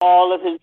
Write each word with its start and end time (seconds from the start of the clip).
all 0.00 0.34
of 0.34 0.40
his 0.42 0.58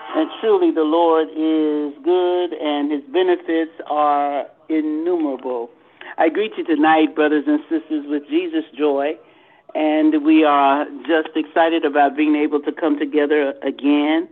and 0.00 0.30
truly 0.40 0.70
the 0.70 0.82
Lord 0.82 1.28
is 1.28 1.94
good 2.02 2.52
and 2.52 2.90
his 2.90 3.02
benefits 3.12 3.72
are 3.88 4.46
innumerable. 4.68 5.70
I 6.16 6.28
greet 6.28 6.52
you 6.56 6.64
tonight, 6.64 7.14
brothers 7.14 7.44
and 7.46 7.60
sisters, 7.68 8.04
with 8.08 8.22
Jesus 8.28 8.64
joy. 8.76 9.18
And 9.74 10.24
we 10.24 10.44
are 10.44 10.86
just 11.06 11.36
excited 11.36 11.84
about 11.84 12.16
being 12.16 12.36
able 12.36 12.60
to 12.62 12.72
come 12.72 12.98
together 12.98 13.54
again 13.62 14.28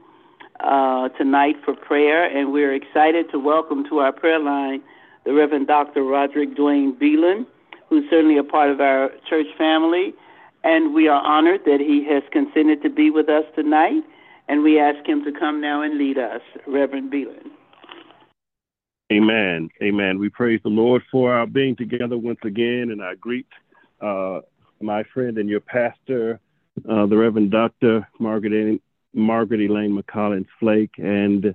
uh, 0.61 1.11
tonight 1.11 1.57
for 1.65 1.75
prayer. 1.75 2.25
And 2.25 2.53
we're 2.53 2.75
excited 2.75 3.31
to 3.33 3.39
welcome 3.39 3.85
to 3.91 3.99
our 3.99 4.13
prayer 4.13 4.39
line 4.39 4.83
the 5.25 5.35
Reverend 5.35 5.67
Dr. 5.67 6.05
Roderick 6.05 6.57
Dwayne 6.57 6.97
Belin, 6.99 7.45
who's 7.89 8.09
certainly 8.09 8.39
a 8.39 8.45
part 8.45 8.71
of 8.71 8.81
our 8.81 9.11
church 9.29 9.47
family. 9.59 10.15
And 10.67 10.93
we 10.93 11.07
are 11.07 11.23
honored 11.23 11.61
that 11.65 11.79
he 11.79 12.05
has 12.13 12.25
consented 12.33 12.83
to 12.83 12.91
be 12.91 13.09
with 13.09 13.29
us 13.29 13.45
tonight. 13.55 14.03
And 14.49 14.65
we 14.65 14.81
ask 14.81 15.07
him 15.09 15.25
to 15.25 15.31
come 15.31 15.61
now 15.61 15.83
and 15.83 15.97
lead 15.97 16.19
us, 16.19 16.41
Reverend 16.67 17.09
Belin. 17.09 17.53
Amen. 19.13 19.69
Amen. 19.81 20.19
We 20.19 20.29
praise 20.29 20.61
the 20.65 20.69
Lord 20.69 21.03
for 21.09 21.33
our 21.33 21.47
being 21.47 21.77
together 21.77 22.19
once 22.19 22.41
again, 22.43 22.89
and 22.91 23.01
I 23.01 23.15
greet 23.15 23.47
uh, 24.01 24.41
my 24.81 25.05
friend 25.15 25.39
and 25.39 25.49
your 25.49 25.61
pastor, 25.61 26.41
uh, 26.89 27.07
the 27.07 27.17
Reverend 27.17 27.53
Dr. 27.53 28.09
Margaret, 28.19 28.83
Margaret 29.15 29.61
Elaine 29.61 29.97
McCollins 29.97 30.49
Flake, 30.59 30.99
and 30.99 31.47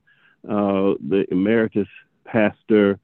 uh, 0.48 0.96
the 1.10 1.26
emeritus 1.32 1.90
pastor, 2.24 2.98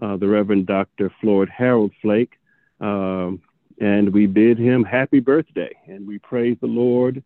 uh, 0.00 0.16
the 0.16 0.26
Reverend 0.26 0.66
Dr. 0.66 1.12
Floyd 1.20 1.50
Harold 1.54 1.92
Flake. 2.00 2.32
Um, 2.80 3.42
and 3.80 4.12
we 4.12 4.26
bid 4.26 4.58
him 4.58 4.84
happy 4.84 5.20
birthday, 5.20 5.74
and 5.88 6.06
we 6.06 6.18
praise 6.18 6.56
the 6.60 6.66
Lord 6.66 7.22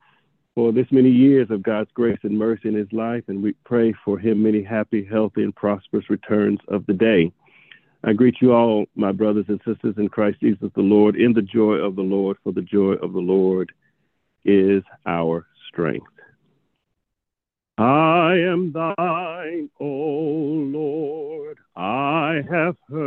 for 0.55 0.73
this 0.73 0.87
many 0.93 1.11
years 1.11 1.51
of 1.51 1.65
God's 1.65 1.91
grace 1.95 2.19
and 2.23 2.39
mercy 2.39 2.69
in 2.69 2.75
his 2.75 2.93
life, 2.93 3.25
and 3.27 3.43
we 3.43 3.55
pray 3.65 3.93
for 4.05 4.19
him 4.19 4.43
many 4.45 4.63
happy, 4.63 5.05
healthy, 5.05 5.43
and 5.43 5.55
prosperous 5.55 6.09
returns 6.09 6.61
of 6.69 6.87
the 6.87 6.93
day. 6.93 7.33
I 8.05 8.13
greet 8.13 8.37
you 8.41 8.53
all, 8.53 8.87
my 8.95 9.11
brothers 9.11 9.47
and 9.49 9.61
sisters 9.67 9.95
in 9.97 10.09
Christ 10.09 10.39
Jesus 10.41 10.71
the 10.77 10.83
Lord, 10.83 11.17
in 11.17 11.33
the 11.33 11.43
joy 11.43 11.75
of 11.75 11.97
the 11.97 12.03
Lord, 12.03 12.37
for 12.45 12.53
the 12.53 12.63
joy 12.63 12.93
of 12.93 13.13
the 13.13 13.19
Lord 13.19 13.73
is 14.45 14.85
our 15.07 15.47
strength. 15.69 16.07
I 17.77 18.35
am 18.37 18.73
thine, 18.73 19.69
O 19.81 19.87
Lord. 19.87 21.59
I 21.75 22.43
have 22.49 22.77
heard 22.89 23.04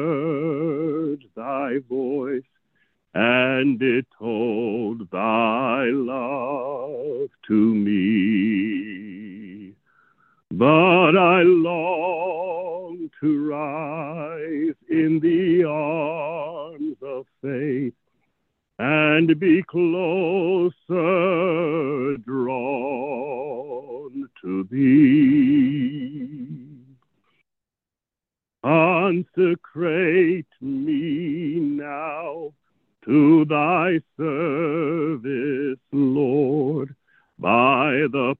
the 38.08 38.36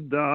да, 0.00 0.29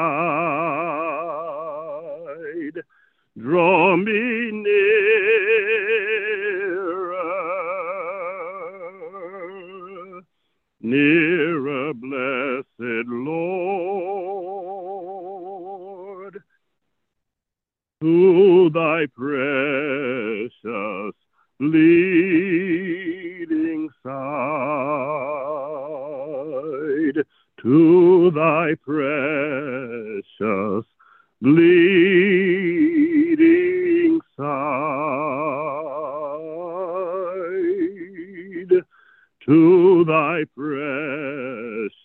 to 39.46 40.06
thy 40.06 40.44
precious 40.56 42.00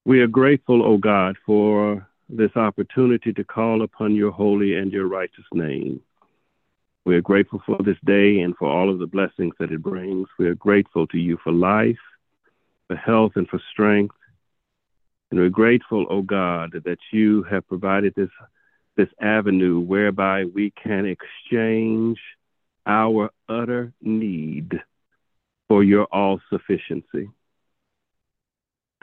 We 0.05 0.21
are 0.21 0.27
grateful, 0.27 0.83
O 0.83 0.97
God, 0.97 1.35
for 1.45 2.07
this 2.29 2.55
opportunity 2.55 3.33
to 3.33 3.43
call 3.43 3.81
upon 3.81 4.13
your 4.15 4.31
holy 4.31 4.75
and 4.75 4.91
your 4.91 5.07
righteous 5.07 5.45
name. 5.51 6.01
We 7.05 7.15
are 7.15 7.21
grateful 7.21 7.63
for 7.65 7.77
this 7.83 7.97
day 8.05 8.41
and 8.41 8.55
for 8.55 8.69
all 8.69 8.89
of 8.89 8.99
the 8.99 9.07
blessings 9.07 9.55
that 9.59 9.71
it 9.71 9.81
brings. 9.81 10.27
We 10.37 10.47
are 10.47 10.53
grateful 10.55 11.07
to 11.07 11.17
you 11.17 11.39
for 11.43 11.51
life 11.51 11.97
for 12.89 12.95
health 12.95 13.33
and 13.35 13.47
for 13.47 13.61
strength. 13.71 14.15
And 15.31 15.39
we're 15.39 15.49
grateful, 15.49 16.05
O 16.09 16.17
oh 16.17 16.21
God, 16.23 16.71
that 16.83 16.97
you 17.13 17.43
have 17.43 17.67
provided 17.67 18.13
this, 18.15 18.31
this 18.97 19.09
avenue 19.21 19.79
whereby 19.79 20.45
we 20.45 20.73
can 20.83 21.05
exchange 21.05 22.19
our 22.87 23.29
utter 23.47 23.93
need 24.01 24.81
for 25.67 25.83
your 25.83 26.05
all 26.05 26.41
sufficiency. 26.49 27.29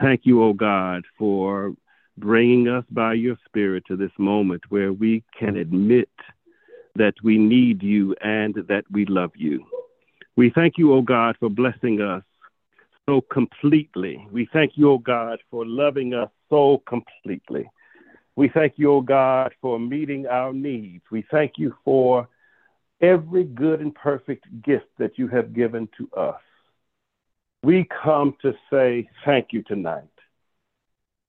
Thank 0.01 0.21
you, 0.25 0.43
O 0.43 0.49
oh 0.49 0.53
God, 0.53 1.05
for 1.17 1.73
bringing 2.17 2.67
us 2.67 2.83
by 2.91 3.13
your 3.13 3.37
Spirit 3.45 3.85
to 3.87 3.95
this 3.95 4.11
moment 4.17 4.63
where 4.69 4.91
we 4.91 5.23
can 5.39 5.55
admit 5.55 6.09
that 6.95 7.13
we 7.23 7.37
need 7.37 7.81
you 7.81 8.15
and 8.21 8.53
that 8.67 8.83
we 8.91 9.05
love 9.05 9.31
you. 9.35 9.65
We 10.35 10.49
thank 10.49 10.77
you, 10.77 10.93
O 10.93 10.97
oh 10.97 11.01
God, 11.01 11.37
for 11.39 11.49
blessing 11.49 12.01
us 12.01 12.23
so 13.07 13.21
completely. 13.21 14.27
We 14.31 14.49
thank 14.51 14.73
you, 14.75 14.89
O 14.89 14.93
oh 14.93 14.97
God, 14.97 15.39
for 15.49 15.65
loving 15.65 16.13
us 16.13 16.29
so 16.49 16.83
completely. 16.87 17.69
We 18.35 18.49
thank 18.49 18.73
you, 18.75 18.91
O 18.91 18.95
oh 18.97 19.01
God, 19.01 19.53
for 19.61 19.79
meeting 19.79 20.27
our 20.27 20.53
needs. 20.53 21.03
We 21.11 21.25
thank 21.31 21.53
you 21.57 21.73
for 21.83 22.27
every 23.01 23.45
good 23.45 23.79
and 23.79 23.95
perfect 23.95 24.45
gift 24.61 24.87
that 24.99 25.17
you 25.17 25.27
have 25.29 25.53
given 25.53 25.87
to 25.97 26.09
us. 26.19 26.41
We 27.63 27.87
come 28.03 28.35
to 28.41 28.53
say 28.69 29.09
thank 29.25 29.47
you 29.51 29.63
tonight. 29.63 30.03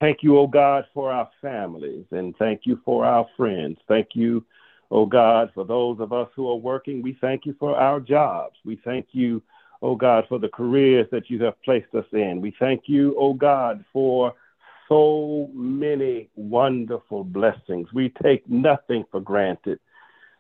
Thank 0.01 0.23
you, 0.23 0.37
O 0.37 0.43
oh 0.43 0.47
God, 0.47 0.85
for 0.95 1.11
our 1.11 1.29
families, 1.41 2.05
and 2.11 2.37
thank 2.39 2.63
you 2.65 2.81
for 2.85 3.05
our 3.05 3.27
friends. 3.37 3.79
Thank 3.89 4.09
you, 4.15 4.45
O 4.91 5.07
God, 5.07 5.51
for 5.55 5.65
those 5.65 5.99
of 6.01 6.13
us 6.13 6.29
who 6.35 6.49
are 6.49 6.57
working. 6.57 7.03
We 7.03 7.17
thank 7.21 7.47
you 7.47 7.55
for 7.59 7.77
our 7.77 8.01
jobs. 8.01 8.57
We 8.65 8.81
thank 8.85 9.09
you 9.13 9.43
oh 9.83 9.95
God, 9.97 10.25
for 10.29 10.39
the 10.39 10.49
careers 10.49 11.07
that 11.13 11.31
you 11.31 11.43
have 11.45 11.61
placed 11.63 11.95
us 11.95 12.07
in. 12.13 12.41
We 12.41 12.55
thank 12.59 12.83
you, 12.87 13.15
oh 13.19 13.35
God, 13.35 13.85
for 13.93 14.35
so 14.89 15.51
many 15.53 16.31
wonderful 16.35 17.25
blessings. 17.25 17.89
We 17.93 18.13
take 18.23 18.49
nothing 18.49 19.05
for 19.11 19.21
granted. 19.21 19.79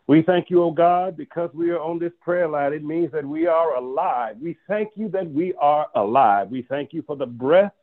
We 0.08 0.23
thank 0.23 0.49
you, 0.49 0.62
O 0.62 0.69
oh 0.69 0.70
God, 0.70 1.19
because 1.19 1.50
we 1.52 1.70
are 1.70 1.81
on 1.81 1.99
this 1.99 2.14
prayer 2.23 2.49
line. 2.49 2.73
It 2.73 2.82
means 2.82 3.12
that 3.12 3.26
we 3.26 3.46
are 3.46 3.75
alive. 3.76 4.37
We 4.40 4.56
thank 4.67 4.93
you 4.94 5.11
that 5.11 5.31
we 5.31 5.52
are 5.61 5.88
alive. 5.94 6.49
We 6.49 6.62
thank 6.62 6.94
you 6.94 7.02
for 7.02 7.14
the 7.14 7.26
breath 7.26 7.75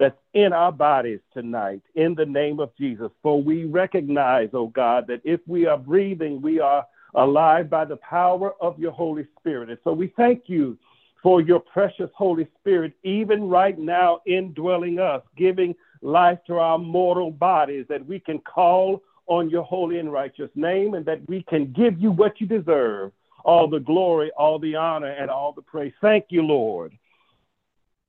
that's 0.00 0.18
in 0.34 0.52
our 0.52 0.72
bodies 0.72 1.20
tonight 1.32 1.82
in 1.94 2.16
the 2.16 2.26
name 2.26 2.58
of 2.58 2.76
Jesus. 2.76 3.10
For 3.22 3.40
we 3.40 3.64
recognize, 3.64 4.48
oh 4.54 4.66
God, 4.66 5.06
that 5.06 5.20
if 5.22 5.40
we 5.46 5.66
are 5.66 5.78
breathing, 5.78 6.42
we 6.42 6.58
are 6.58 6.84
alive 7.14 7.70
by 7.70 7.84
the 7.84 7.96
power 7.98 8.54
of 8.60 8.76
your 8.80 8.92
Holy 8.92 9.26
Spirit. 9.38 9.70
And 9.70 9.78
so 9.84 9.92
we 9.92 10.12
thank 10.16 10.44
you 10.46 10.76
for 11.22 11.40
your 11.40 11.60
precious 11.60 12.10
Holy 12.14 12.46
Spirit, 12.60 12.94
even 13.02 13.48
right 13.48 13.78
now 13.78 14.20
indwelling 14.26 14.98
us, 14.98 15.22
giving 15.36 15.74
life 16.00 16.38
to 16.46 16.54
our 16.54 16.78
mortal 16.78 17.30
bodies, 17.30 17.86
that 17.88 18.04
we 18.06 18.20
can 18.20 18.38
call 18.40 19.02
on 19.26 19.50
your 19.50 19.64
holy 19.64 19.98
and 19.98 20.12
righteous 20.12 20.50
name 20.54 20.94
and 20.94 21.04
that 21.04 21.20
we 21.28 21.42
can 21.42 21.72
give 21.72 22.00
you 22.00 22.10
what 22.10 22.40
you 22.40 22.46
deserve 22.46 23.12
all 23.44 23.68
the 23.68 23.80
glory, 23.80 24.30
all 24.36 24.58
the 24.58 24.74
honor, 24.74 25.10
and 25.10 25.30
all 25.30 25.52
the 25.52 25.62
praise. 25.62 25.92
Thank 26.00 26.26
you, 26.28 26.42
Lord. 26.42 26.96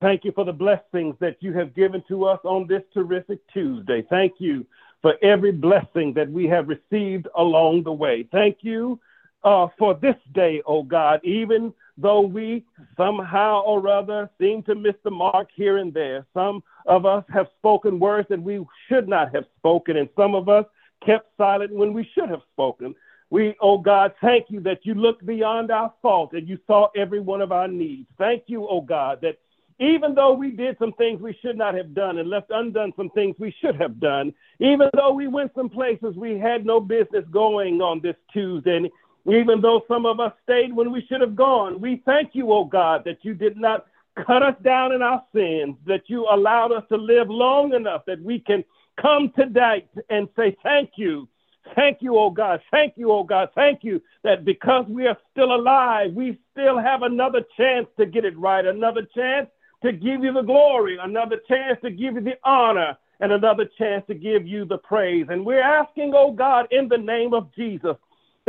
Thank 0.02 0.24
you 0.24 0.32
for 0.32 0.46
the 0.46 0.54
blessings 0.54 1.16
that 1.20 1.38
you 1.42 1.54
have 1.54 1.76
given 1.76 2.04
to 2.08 2.26
us 2.26 2.40
on 2.44 2.68
this 2.68 2.84
terrific 2.94 3.40
Tuesday. 3.54 4.06
Thank 4.10 4.34
you 4.40 4.66
for 5.02 5.16
every 5.22 5.52
blessing 5.52 6.14
that 6.14 6.30
we 6.30 6.48
have 6.48 6.68
received 6.68 7.28
along 7.36 7.84
the 7.84 7.92
way. 7.92 8.28
Thank 8.32 8.60
you 8.62 9.00
uh, 9.44 9.68
for 9.78 9.94
this 9.94 10.16
day, 10.34 10.62
oh 10.66 10.84
God, 10.84 11.20
even 11.24 11.74
though 12.01 12.22
we 12.22 12.66
somehow 12.98 13.62
or 13.62 13.88
other 13.88 14.30
seem 14.40 14.63
to 14.63 14.75
miss 14.75 14.96
the 15.04 15.12
mark 15.12 15.50
here 15.54 15.78
and 15.78 15.94
there. 15.94 16.25
Some 16.34 16.63
of 16.86 17.06
us 17.06 17.24
have 17.34 17.48
spoken 17.57 18.00
words 18.00 18.28
that 18.30 18.42
we 18.42 18.66
should 18.88 19.07
not 19.07 19.34
have 19.34 19.46
spoken, 19.57 19.98
and 19.98 20.10
some 20.16 20.36
of 20.36 20.50
us 20.50 20.66
kept 21.06 21.30
silent 21.38 21.74
when 21.74 21.94
we 21.94 22.10
should 22.13 22.30
have 22.30 22.42
spoken. 22.54 22.96
We, 23.30 23.56
oh 23.62 23.78
God, 23.78 24.13
thank 24.22 24.48
you 24.50 24.60
that 24.62 24.80
you 24.84 24.96
looked 24.96 25.25
beyond 25.25 25.72
our 25.72 25.94
fault 26.01 26.34
and 26.34 26.48
you 26.48 26.57
saw 26.66 26.88
every 26.96 27.19
one 27.19 27.42
of 27.42 27.51
our 27.51 27.68
needs. 27.68 28.07
Thank 28.18 28.44
you, 28.48 28.68
oh 28.68 28.81
God, 28.81 29.19
that 29.22 29.38
even 29.80 30.13
though 30.13 30.34
we 30.34 30.52
did 30.52 30.78
some 30.78 30.92
things 30.94 31.22
we 31.22 31.38
should 31.42 31.57
not 31.57 31.74
have 31.74 31.94
done 31.94 32.18
and 32.18 32.30
left 32.30 32.50
undone 32.50 32.92
some 32.98 33.10
things 33.12 33.36
we 33.40 33.56
should 33.62 33.80
have 33.80 34.00
done, 34.00 34.34
even 34.60 34.90
though 34.94 35.13
we 35.13 35.28
went 35.28 35.52
some 35.56 35.69
places 35.69 36.16
we 36.16 36.38
had 36.38 36.66
no 36.66 36.80
business 36.81 37.24
going 37.31 37.81
on 37.81 38.02
this 38.02 38.16
Tuesday, 38.34 38.78
and 38.78 38.90
even 39.34 39.62
though 39.62 39.84
some 39.88 40.06
of 40.06 40.20
us 40.20 40.34
stayed 40.44 40.74
when 40.74 40.92
we 40.92 41.06
should 41.08 41.22
have 41.22 41.36
gone, 41.36 41.80
we 41.80 42.02
thank 42.06 42.31
you, 42.34 42.52
oh 42.52 42.66
God, 42.66 43.04
that 43.06 43.18
you 43.24 43.34
did 43.34 43.58
not 43.58 43.86
cut 44.26 44.44
us 44.44 44.56
down 44.64 44.92
in 44.92 45.02
our 45.02 45.24
sins, 45.34 45.76
that 45.86 46.04
you 46.08 46.28
allowed 46.30 46.72
us 46.72 46.84
to 46.90 46.98
live 46.98 47.30
long 47.30 47.74
enough 47.74 48.04
that 48.08 48.22
we 48.22 48.40
can 48.40 48.64
come 49.02 49.31
tonight 49.38 49.88
and 50.10 50.28
say 50.36 50.56
thank 50.64 50.92
you. 50.96 51.28
Thank 51.76 52.02
you, 52.02 52.18
oh 52.18 52.31
God. 52.31 52.62
Thank 52.72 52.94
you, 52.96 53.12
oh 53.12 53.24
God. 53.24 53.50
Thank 53.56 53.84
you 53.84 54.02
that 54.24 54.46
because 54.46 54.86
we 54.88 55.08
are 55.08 55.18
still 55.31 55.54
alive, 55.54 56.14
we 56.14 56.40
still 56.52 56.80
have 56.80 57.04
another 57.04 57.42
chance 57.58 57.88
to 57.98 58.06
get 58.06 58.26
it 58.26 58.38
right, 58.38 58.66
another 58.66 59.08
chance 59.16 59.48
to 59.84 59.92
give 59.92 60.24
you 60.24 60.34
the 60.34 60.42
glory, 60.42 60.98
another 61.02 61.40
chance 61.48 61.80
to 61.84 61.92
give 61.92 62.16
you 62.16 62.22
the 62.22 62.38
honor, 62.44 62.98
and 63.22 63.31
another 63.31 63.70
chance 63.78 64.04
to 64.08 64.16
give 64.16 64.48
you 64.48 64.66
the 64.66 64.78
praise. 64.78 65.28
And 65.30 65.46
we're 65.46 65.62
asking, 65.62 66.14
oh 66.16 66.31
God, 66.31 66.68
in 66.72 66.88
the 66.88 66.98
name 66.98 67.34
of 67.34 67.54
Jesus, 67.56 67.96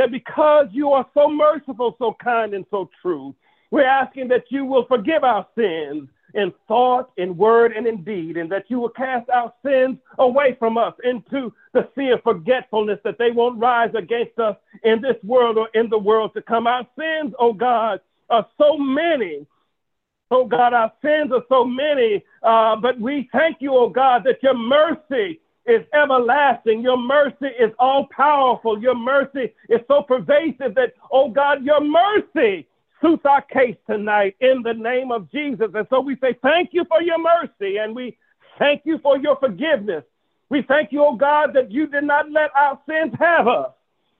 that 0.00 0.10
because 0.10 0.66
you 0.72 0.92
are 0.92 1.06
so 1.12 1.28
merciful, 1.28 1.94
so 1.98 2.16
kind, 2.24 2.54
and 2.54 2.64
so 2.70 2.88
true, 3.02 3.34
we're 3.70 3.84
asking 3.84 4.28
that 4.28 4.44
you 4.48 4.64
will 4.64 4.86
forgive 4.86 5.24
our 5.24 5.46
sins 5.54 6.08
in 6.32 6.54
thought, 6.66 7.10
in 7.18 7.36
word, 7.36 7.72
and 7.72 7.86
in 7.86 8.02
deed, 8.02 8.38
and 8.38 8.50
that 8.50 8.64
you 8.68 8.80
will 8.80 8.88
cast 8.88 9.28
our 9.28 9.52
sins 9.62 9.98
away 10.18 10.56
from 10.58 10.78
us 10.78 10.94
into 11.04 11.52
the 11.74 11.86
sea 11.94 12.08
of 12.08 12.22
forgetfulness, 12.22 12.98
that 13.04 13.18
they 13.18 13.30
won't 13.30 13.58
rise 13.58 13.90
against 13.94 14.38
us 14.38 14.56
in 14.84 15.02
this 15.02 15.16
world 15.22 15.58
or 15.58 15.68
in 15.74 15.90
the 15.90 15.98
world 15.98 16.32
to 16.32 16.40
come. 16.40 16.66
Our 16.66 16.86
sins, 16.98 17.34
oh 17.38 17.52
God, 17.52 18.00
are 18.30 18.46
so 18.56 18.78
many 18.78 19.46
Oh 20.32 20.44
God, 20.44 20.72
our 20.72 20.92
sins 21.02 21.32
are 21.32 21.42
so 21.48 21.64
many, 21.64 22.24
uh, 22.44 22.76
but 22.76 23.00
we 23.00 23.28
thank 23.32 23.56
you, 23.58 23.74
oh 23.74 23.88
God, 23.88 24.22
that 24.24 24.40
your 24.44 24.54
mercy 24.54 25.40
is 25.66 25.82
everlasting. 25.94 26.82
Your 26.82 26.96
mercy 26.96 27.46
is 27.58 27.70
all 27.78 28.08
powerful. 28.14 28.80
Your 28.80 28.94
mercy 28.94 29.52
is 29.68 29.80
so 29.88 30.02
pervasive 30.02 30.74
that, 30.74 30.94
oh 31.12 31.30
God, 31.30 31.64
your 31.64 31.80
mercy 31.80 32.66
suits 33.00 33.24
our 33.24 33.42
case 33.42 33.76
tonight 33.88 34.36
in 34.40 34.62
the 34.62 34.74
name 34.74 35.10
of 35.10 35.30
Jesus. 35.30 35.68
And 35.74 35.86
so 35.90 36.00
we 36.00 36.16
say 36.20 36.36
thank 36.42 36.70
you 36.72 36.84
for 36.88 37.02
your 37.02 37.18
mercy 37.18 37.78
and 37.78 37.94
we 37.94 38.16
thank 38.58 38.82
you 38.84 38.98
for 38.98 39.18
your 39.18 39.36
forgiveness. 39.36 40.04
We 40.48 40.62
thank 40.62 40.92
you, 40.92 41.04
oh 41.04 41.16
God, 41.16 41.50
that 41.54 41.70
you 41.70 41.86
did 41.86 42.04
not 42.04 42.30
let 42.30 42.50
our 42.56 42.78
sins 42.88 43.14
have 43.18 43.46
us. 43.46 43.70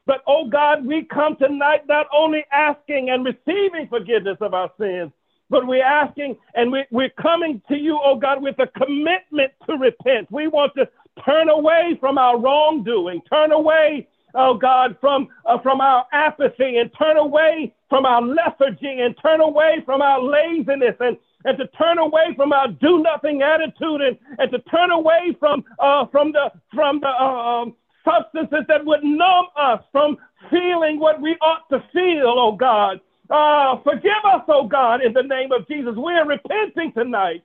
But, 0.07 0.23
oh 0.27 0.49
God, 0.49 0.87
we 0.87 1.05
come 1.05 1.37
tonight 1.37 1.87
not 1.87 2.07
only 2.13 2.45
asking 2.51 3.11
and 3.11 3.25
receiving 3.25 3.87
forgiveness 3.89 4.39
of 4.41 4.55
our 4.55 4.71
sins, 4.79 5.13
but 5.51 5.67
we're 5.67 5.85
asking 5.85 6.37
and 6.55 6.73
we, 6.73 6.85
we're 6.91 7.11
coming 7.11 7.61
to 7.69 7.77
you, 7.77 7.99
oh 8.03 8.17
God, 8.17 8.41
with 8.41 8.59
a 8.61 8.69
commitment 8.69 9.53
to 9.69 9.77
repent. 9.77 10.31
We 10.31 10.47
want 10.47 10.73
to 10.77 10.89
turn 11.25 11.49
away 11.49 11.97
from 12.01 12.19
our 12.19 12.39
wrongdoing, 12.39 13.21
turn 13.29 13.53
away, 13.53 14.09
oh 14.35 14.55
God, 14.55 14.97
from, 15.01 15.29
uh, 15.47 15.59
from 15.61 15.81
our 15.81 16.07
apathy 16.13 16.79
and 16.79 16.91
turn 16.99 17.17
away 17.17 17.75
from 17.89 18.07
our 18.07 18.23
lethargy 18.23 19.01
and 19.01 19.15
turn 19.21 19.41
away 19.41 19.83
from 19.85 20.03
our 20.03 20.21
laziness 20.21 20.95
and, 21.01 21.17
and 21.45 21.59
to 21.59 21.67
turn 21.79 21.99
away 21.99 22.35
from 22.37 22.53
our 22.53 22.69
do 22.69 23.03
nothing 23.03 23.43
attitude 23.43 24.01
and, 24.01 24.19
and 24.39 24.51
to 24.51 24.59
turn 24.71 24.91
away 24.91 25.37
from, 25.39 25.65
uh, 25.79 26.07
from 26.07 26.33
the, 26.33 26.51
from 26.75 27.01
the, 27.01 27.09
uh, 27.09 27.63
um, 27.63 27.75
substances 28.05 28.65
that 28.69 28.85
would 28.85 29.03
numb 29.03 29.47
us 29.57 29.83
from 29.93 30.17
feeling 30.51 30.99
what 30.99 31.21
we 31.21 31.37
ought 31.43 31.69
to 31.71 31.83
feel, 31.93 32.35
oh 32.37 32.53
God. 32.53 33.01
Uh, 33.29 33.77
forgive 33.85 34.25
us, 34.25 34.43
oh 34.49 34.67
God, 34.67 35.03
in 35.03 35.13
the 35.13 35.23
name 35.23 35.53
of 35.53 35.67
Jesus. 35.69 35.95
We 35.97 36.13
are 36.15 36.27
repenting 36.27 36.93
tonight 36.93 37.45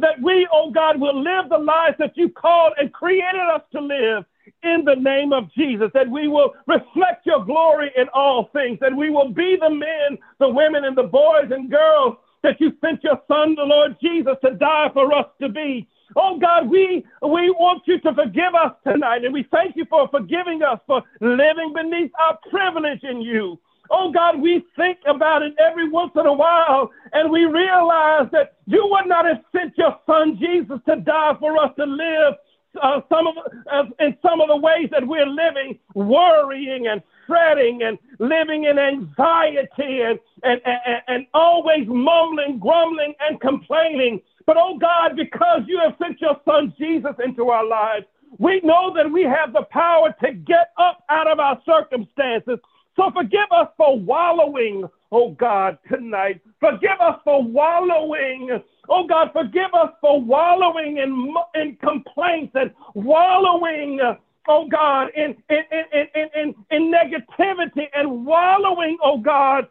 that 0.00 0.20
we, 0.22 0.48
oh 0.52 0.70
God, 0.70 1.00
will 1.00 1.16
live 1.22 1.48
the 1.48 1.58
lives 1.58 1.96
that 1.98 2.16
you 2.16 2.28
called 2.28 2.74
and 2.78 2.92
created 2.92 3.46
us 3.54 3.62
to 3.72 3.80
live 3.80 4.24
in 4.62 4.84
the 4.84 4.96
name 4.96 5.32
of 5.32 5.52
Jesus, 5.52 5.90
that 5.94 6.10
we 6.10 6.28
will 6.28 6.54
reflect 6.66 7.24
your 7.26 7.44
glory 7.44 7.90
in 7.96 8.08
all 8.14 8.50
things, 8.52 8.78
that 8.80 8.94
we 8.94 9.10
will 9.10 9.30
be 9.32 9.56
the 9.60 9.70
men, 9.70 10.18
the 10.38 10.48
women, 10.48 10.84
and 10.84 10.96
the 10.96 11.04
boys 11.04 11.50
and 11.50 11.70
girls 11.70 12.16
that 12.42 12.60
you 12.60 12.72
sent 12.80 13.02
your 13.04 13.20
son, 13.28 13.54
the 13.54 13.62
Lord 13.62 13.96
Jesus, 14.02 14.34
to 14.44 14.54
die 14.54 14.88
for 14.92 15.12
us 15.14 15.26
to 15.40 15.48
be. 15.48 15.88
Oh 16.16 16.38
God, 16.38 16.68
we, 16.68 17.04
we 17.22 17.50
want 17.50 17.82
you 17.86 18.00
to 18.00 18.14
forgive 18.14 18.54
us 18.54 18.72
tonight, 18.86 19.24
and 19.24 19.32
we 19.32 19.46
thank 19.50 19.76
you 19.76 19.84
for 19.88 20.08
forgiving 20.08 20.62
us 20.62 20.80
for 20.86 21.02
living 21.20 21.72
beneath 21.74 22.10
our 22.18 22.38
privilege 22.50 23.04
in 23.04 23.20
you. 23.20 23.58
Oh 23.90 24.12
God, 24.12 24.40
we 24.40 24.64
think 24.76 24.98
about 25.06 25.42
it 25.42 25.54
every 25.58 25.88
once 25.88 26.12
in 26.14 26.26
a 26.26 26.32
while 26.32 26.90
and 27.12 27.30
we 27.30 27.44
realize 27.44 28.28
that 28.32 28.56
you 28.66 28.86
would 28.90 29.08
not 29.08 29.24
have 29.26 29.42
sent 29.52 29.76
your 29.76 29.98
son 30.06 30.38
Jesus 30.38 30.78
to 30.88 30.96
die 30.96 31.34
for 31.40 31.58
us 31.58 31.72
to 31.76 31.84
live 31.84 32.34
uh, 32.80 33.00
some 33.08 33.26
of 33.26 33.34
uh, 33.72 33.82
in 33.98 34.16
some 34.22 34.40
of 34.40 34.48
the 34.48 34.56
ways 34.56 34.88
that 34.92 35.06
we're 35.06 35.26
living, 35.26 35.78
worrying 35.94 36.86
and 36.86 37.02
fretting 37.26 37.82
and 37.82 37.98
living 38.18 38.64
in 38.64 38.78
anxiety 38.78 40.02
and, 40.02 40.18
and, 40.42 40.60
and, 40.64 41.02
and 41.08 41.26
always 41.34 41.86
mumbling, 41.86 42.58
grumbling, 42.58 43.14
and 43.20 43.40
complaining. 43.40 44.20
But 44.46 44.56
oh 44.58 44.78
God, 44.78 45.16
because 45.16 45.62
you 45.66 45.80
have 45.80 45.94
sent 46.00 46.20
your 46.20 46.40
son 46.44 46.72
Jesus 46.78 47.14
into 47.24 47.48
our 47.50 47.66
lives, 47.66 48.06
we 48.38 48.60
know 48.62 48.92
that 48.94 49.10
we 49.10 49.22
have 49.22 49.52
the 49.52 49.62
power 49.70 50.14
to 50.24 50.32
get 50.32 50.70
up 50.78 51.04
out 51.08 51.26
of 51.30 51.40
our 51.40 51.60
circumstances 51.66 52.58
so 53.00 53.10
forgive 53.12 53.50
us 53.50 53.68
for 53.78 53.98
wallowing, 53.98 54.84
oh 55.10 55.30
God, 55.30 55.78
tonight. 55.90 56.42
Forgive 56.60 57.00
us 57.00 57.18
for 57.24 57.42
wallowing. 57.42 58.60
Oh 58.90 59.06
God, 59.06 59.30
forgive 59.32 59.72
us 59.72 59.92
for 60.02 60.20
wallowing 60.20 60.98
in, 60.98 61.34
in 61.54 61.76
complaints 61.76 62.52
and 62.54 62.72
wallowing, 62.94 64.00
oh 64.48 64.68
God, 64.68 65.08
in, 65.16 65.34
in, 65.48 65.62
in, 65.72 66.06
in, 66.14 66.28
in, 66.34 66.54
in 66.70 66.92
negativity 66.92 67.86
and 67.94 68.26
wallowing, 68.26 68.98
oh 69.02 69.18
God, 69.18 69.66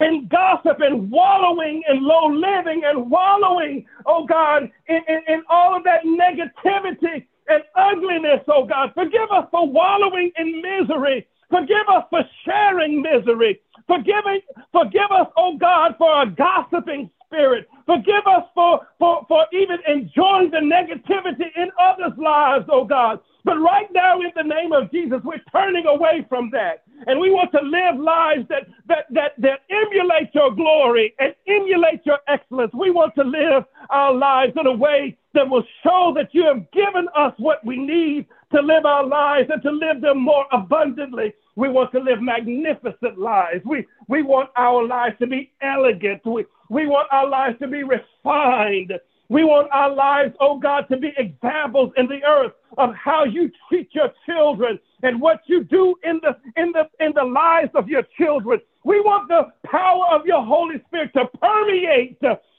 in 0.00 0.28
gossip 0.30 0.80
and 0.80 1.10
wallowing 1.10 1.82
in 1.88 2.06
low 2.06 2.26
living 2.26 2.82
and 2.84 3.10
wallowing, 3.10 3.86
oh 4.04 4.26
God, 4.26 4.70
in, 4.88 5.00
in, 5.08 5.20
in 5.26 5.42
all 5.48 5.74
of 5.74 5.84
that 5.84 6.04
negativity 6.04 7.24
and 7.48 7.62
ugliness, 7.76 8.40
oh 8.48 8.66
God. 8.66 8.90
Forgive 8.94 9.30
us 9.32 9.46
for 9.50 9.66
wallowing 9.66 10.30
in 10.36 10.60
misery 10.60 11.26
Forgive 11.50 11.88
us 11.88 12.04
for 12.10 12.22
sharing 12.44 13.02
misery. 13.02 13.60
Forgive, 13.86 14.24
forgive 14.72 15.10
us, 15.10 15.28
oh 15.36 15.56
God, 15.58 15.94
for 15.98 16.22
a 16.22 16.26
gossiping 16.26 17.10
spirit. 17.26 17.68
Forgive 17.86 18.26
us 18.26 18.44
for, 18.54 18.86
for, 18.98 19.24
for 19.28 19.46
even 19.52 19.78
enjoying 19.86 20.50
the 20.50 20.58
negativity 20.58 21.46
in 21.56 21.70
others' 21.80 22.18
lives, 22.18 22.66
oh 22.70 22.84
God. 22.84 23.20
But 23.44 23.58
right 23.58 23.86
now, 23.92 24.20
in 24.20 24.32
the 24.34 24.42
name 24.42 24.72
of 24.72 24.90
Jesus, 24.90 25.20
we're 25.22 25.40
turning 25.52 25.86
away 25.86 26.26
from 26.28 26.50
that. 26.50 26.82
And 27.06 27.20
we 27.20 27.30
want 27.30 27.52
to 27.52 27.60
live 27.62 28.00
lives 28.00 28.48
that, 28.48 28.66
that, 28.88 29.06
that, 29.10 29.32
that 29.38 29.60
emulate 29.70 30.34
your 30.34 30.50
glory 30.52 31.14
and 31.20 31.32
emulate 31.46 32.00
your 32.04 32.18
excellence. 32.26 32.72
We 32.74 32.90
want 32.90 33.14
to 33.14 33.22
live 33.22 33.64
our 33.90 34.12
lives 34.12 34.54
in 34.58 34.66
a 34.66 34.72
way 34.72 35.16
that 35.34 35.48
will 35.48 35.62
show 35.84 36.12
that 36.16 36.30
you 36.34 36.44
have 36.44 36.68
given 36.72 37.06
us 37.14 37.34
what 37.36 37.64
we 37.64 37.76
need 37.76 38.26
to 38.52 38.60
live 38.60 38.84
our 38.84 39.06
lives 39.06 39.48
and 39.52 39.62
to 39.62 39.70
live 39.70 40.00
them 40.00 40.20
more 40.20 40.46
abundantly. 40.52 41.32
We 41.56 41.68
want 41.68 41.92
to 41.92 42.00
live 42.00 42.20
magnificent 42.20 43.18
lives. 43.18 43.64
We, 43.64 43.86
we 44.08 44.22
want 44.22 44.50
our 44.56 44.86
lives 44.86 45.16
to 45.20 45.26
be 45.26 45.52
elegant. 45.62 46.22
We, 46.24 46.44
we 46.68 46.86
want 46.86 47.08
our 47.10 47.28
lives 47.28 47.58
to 47.60 47.68
be 47.68 47.82
refined. 47.82 48.92
We 49.28 49.42
want 49.42 49.68
our 49.72 49.92
lives, 49.92 50.34
oh 50.40 50.58
God, 50.58 50.86
to 50.90 50.96
be 50.96 51.12
examples 51.16 51.92
in 51.96 52.06
the 52.06 52.22
earth 52.24 52.52
of 52.78 52.94
how 52.94 53.24
you 53.24 53.50
treat 53.68 53.88
your 53.92 54.10
children 54.24 54.78
and 55.02 55.20
what 55.20 55.40
you 55.46 55.64
do 55.64 55.96
in 56.04 56.20
the 56.22 56.36
in 56.60 56.72
the 56.72 56.84
in 57.04 57.12
the 57.14 57.24
lives 57.24 57.70
of 57.74 57.88
your 57.88 58.02
children. 58.16 58.60
We 58.84 59.00
want 59.00 59.28
the 59.28 59.48
power 59.68 60.06
of 60.12 60.26
your 60.26 60.44
Holy 60.44 60.76
Spirit 60.86 61.12
to 61.14 61.26
permeate 61.42 62.18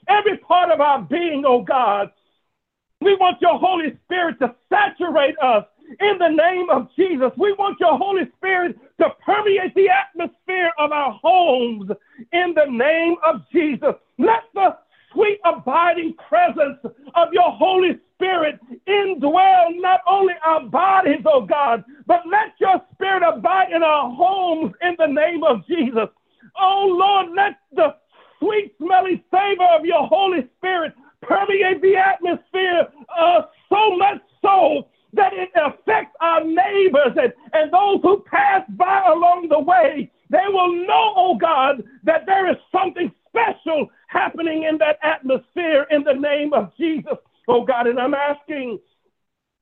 every 0.10 0.38
part 0.40 0.72
of 0.72 0.82
our 0.82 1.02
being, 1.02 1.44
oh 1.46 1.62
God. 1.62 2.12
We 3.00 3.16
want 3.16 3.38
your 3.42 3.58
Holy 3.60 3.98
Spirit 4.06 4.40
to 4.40 4.54
saturate 4.70 5.38
us 5.40 5.66
in 6.00 6.18
the 6.20 6.30
name 6.30 6.70
of 6.70 6.90
Jesus. 6.96 7.32
We 7.38 7.54
want 7.54 7.80
your 7.80 7.98
Holy 7.98 8.24
Spirit 8.38 8.78
to 9.00 9.10
permeate 9.26 9.74
the 9.76 9.90
atmosphere 9.90 10.72
of 10.78 10.92
our 10.92 11.12
homes 11.22 11.90
in 12.32 12.54
the 12.56 12.66
name 12.70 13.16
of 13.26 13.42
Jesus. 13.52 13.94
Let 14.18 14.44
the 14.54 14.78
sweet 15.14 15.40
abiding 15.46 16.16
presence 16.28 16.80
of 17.16 17.30
your 17.32 17.52
Holy 17.52 18.00
Spirit 18.16 18.60
indwell 18.88 19.80
not 19.80 20.02
only 20.08 20.34
our 20.44 20.66
bodies, 20.66 21.22
oh 21.26 21.46
God, 21.46 21.84
but 22.06 22.22
let 22.30 22.54
your 22.60 22.82
spirit 22.94 23.24
abide 23.24 23.72
in 23.72 23.84
our 23.84 24.10
homes 24.12 24.74
in 24.82 24.96
the 24.98 25.08
name 25.08 25.44
of 25.44 25.66
Jesus. 25.68 26.10
Oh 26.60 26.88
Lord, 26.90 27.36
let 27.36 27.60
the 27.74 27.96
sweet 28.40 28.74
smelling 28.78 29.22
savor 29.32 29.68
of 29.78 29.86
your 29.86 30.08
Holy 30.08 30.48
Spirit 30.58 30.94
permeate 31.22 31.82
the 31.82 31.96
atmosphere 31.96 32.88
uh, 33.18 33.42
so 33.70 33.98
much 33.98 34.22
so 34.42 34.88
that 35.14 35.34
it 35.34 35.50
affects 35.56 36.16
our 36.22 36.44
neighbors 36.44 37.16
and, 37.16 37.34
and 37.54 37.72
those 37.72 38.02
who 38.04 38.24
pass 38.30 38.64
by 38.70 39.06
along 39.08 39.48
the 39.50 39.60
way. 39.60 40.12
They 40.30 40.48
will 40.48 40.74
know, 40.86 41.14
oh 41.16 41.38
God, 41.40 41.84
that 42.04 42.26
there 42.26 42.50
is 42.50 42.58
something 42.72 43.12
special 43.30 43.88
happening 44.08 44.64
in 44.64 44.78
that 44.80 45.00
atmosphere 45.04 45.88
in 45.92 46.04
the 46.04 46.14
name 46.14 46.54
of 46.54 46.72
Jesus, 46.78 47.18
oh 47.48 47.64
God. 47.64 47.88
And 47.88 48.00
I'm 48.00 48.14
asking 48.14 48.80